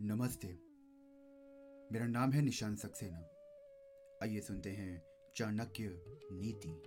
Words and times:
नमस्ते। 0.00 0.48
मेरा 1.92 2.06
नाम 2.06 2.32
है 2.32 2.42
निशान 2.42 2.76
सक्सेना। 2.76 3.18
आइए 4.22 4.40
सुनते 4.40 4.70
हैं 4.70 5.02
चाणक्य 5.36 6.04
नीति। 6.32 6.82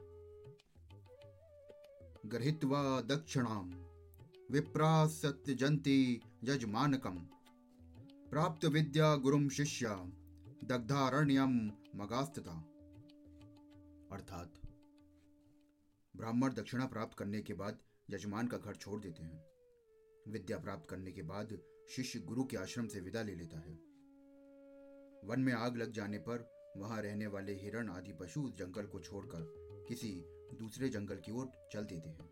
गृहीत्वा 2.29 3.01
दक्षिणाम, 3.01 3.71
विप्रा 4.51 5.07
सत्यजंती 5.07 6.21
यजमानकम। 6.43 7.15
प्राप्त 8.31 8.65
विद्या 8.65 9.15
गुरुम 9.15 9.49
शिष्या 9.49 9.95
दग्धारण्यम 10.63 11.71
मगास्तता। 11.95 12.53
अर्थात 14.11 14.53
ब्राह्मण 16.15 16.53
दक्षिणा 16.53 16.85
प्राप्त 16.85 17.17
करने 17.17 17.41
के 17.41 17.53
बाद 17.53 17.79
यजमान 18.09 18.47
का 18.47 18.57
घर 18.57 18.75
छोड़ 18.75 19.01
देते 19.01 19.23
हैं। 19.23 19.54
विद्या 20.27 20.57
प्राप्त 20.57 20.89
करने 20.89 21.11
के 21.11 21.21
बाद 21.23 21.57
शिष्य 21.89 22.19
गुरु 22.19 22.43
के 22.43 22.57
आश्रम 22.57 22.87
से 22.87 22.99
विदा 22.99 23.21
ले 23.21 23.35
लेता 23.35 23.59
है। 23.59 23.73
वन 25.25 25.39
में 25.39 25.53
आग 25.53 25.77
लग 25.77 25.91
जाने 25.91 26.17
पर 26.19 26.47
वहाँ 26.77 27.01
रहने 27.01 27.27
वाले 27.27 27.53
हिरण 27.53 27.89
आदि 27.89 28.13
पशु 28.13 28.41
उस 28.41 28.55
जंगल 28.57 28.85
को 28.85 28.99
छोड़कर 28.99 29.45
किसी 29.87 30.09
दूसरे 30.59 30.89
जंगल 30.89 31.15
की 31.15 31.31
ओर 31.31 31.51
चल 31.71 31.85
देते 31.85 32.09
हैं। 32.09 32.29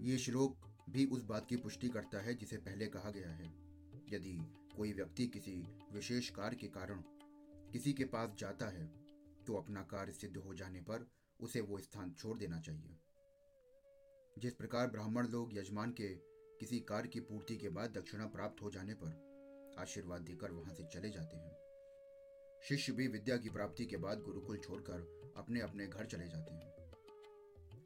ये 0.00 0.18
श्लोक 0.18 0.66
भी 0.90 1.04
उस 1.06 1.24
बात 1.24 1.46
की 1.48 1.56
पुष्टि 1.56 1.88
करता 1.88 2.20
है 2.20 2.34
जिसे 2.34 2.56
पहले 2.56 2.86
कहा 2.86 3.10
गया 3.10 3.30
है। 3.30 3.52
यदि 4.12 4.36
कोई 4.76 4.92
व्यक्ति 4.92 5.26
किसी 5.26 5.52
विशेष 5.92 6.28
कार्य 6.30 6.56
के 6.56 6.66
कारण 6.68 7.02
किसी 7.72 7.92
के 7.92 8.04
पास 8.04 8.34
जाता 8.38 8.68
है 8.68 8.86
तो 9.46 9.54
अपना 9.54 9.82
कार्य 9.82 10.12
सिद्ध 10.12 10.36
हो 10.36 10.54
जाने 10.54 10.80
पर 10.80 11.06
उसे 11.40 11.60
वो 11.60 11.78
स्थान 11.78 12.12
छोड़ 12.12 12.36
देना 12.38 12.60
चाहिए। 12.60 12.96
जिस 14.38 14.54
प्रकार 14.54 14.86
ब्राह्मण 14.86 15.26
लोग 15.26 15.56
यजमान 15.56 15.90
के 15.90 16.08
किसी 16.60 16.78
कार्य 16.80 17.08
की 17.08 17.20
पूर्ति 17.20 17.56
के 17.56 17.68
बाद 17.68 17.90
दक्षिणा 17.90 18.26
प्राप्त 18.26 18.62
हो 18.62 18.70
जाने 18.70 18.94
पर 18.94 19.74
आशीर्वाद 19.78 20.20
देकर 20.20 20.50
वहाँ 20.50 20.74
से 20.74 20.84
चले 20.84 21.10
जाते 21.10 21.36
हैं। 21.36 21.52
शिष्य 22.68 22.92
भी 22.92 23.06
विद्या 23.08 23.36
की 23.36 23.48
प्राप्ति 23.48 23.86
के 23.86 23.96
बाद 23.96 24.22
गुरुकुल 24.22 24.58
छोड़कर 24.58 25.32
अपने 25.36 25.60
अपने 25.60 25.86
घर 25.86 26.06
चले 26.06 26.28
जाते 26.28 26.54
हैं। 26.54 26.72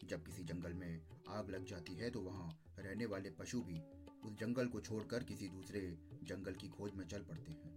जब 0.05 0.25
किसी 0.25 0.45
जंगल 0.45 0.73
में 0.73 1.01
आग 1.29 1.51
लग 1.51 1.65
जाती 1.65 1.95
है 1.95 2.11
तो 2.11 2.21
वहाँ 2.21 2.49
रहने 2.79 3.07
वाले 3.07 3.31
पशु 3.31 3.61
भी 3.61 3.81
उस 4.25 4.39
जंगल 4.39 4.67
को 4.67 4.81
छोड़कर 4.81 5.25
किसी 5.25 5.49
दूसरे 5.49 5.81
जंगल 6.25 6.53
की 6.53 6.69
खोज 6.69 6.95
में 6.95 7.07
चल 7.07 7.23
पड़ते 7.23 7.53
हैं। 7.53 7.73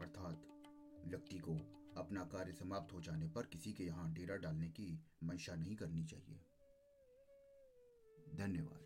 अर्थात 0.00 0.46
व्यक्ति 1.06 1.38
को 1.38 1.58
अपना 1.96 2.24
कार्य 2.24 2.52
समाप्त 2.52 2.92
हो 2.92 3.00
जाने 3.00 3.28
पर 3.28 3.46
किसी 3.46 3.72
के 3.72 3.84
यहाँ 3.84 4.12
डेरा 4.14 4.36
डालने 4.36 4.68
की 4.68 5.00
मंशा 5.24 5.54
नहीं 5.54 5.76
करनी 5.76 6.04
चाहिए। 6.04 6.40
धन्यवाद 8.43 8.85